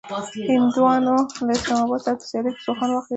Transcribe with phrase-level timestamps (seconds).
[0.49, 1.15] هنديانو
[1.45, 3.07] له اسلام اباد سره په سيالۍ کې سوهان واهه.